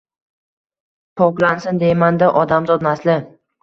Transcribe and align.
Poklansin 1.23 1.85
deyman-da 1.87 2.35
odamzod 2.45 2.91
nasli 2.93 3.25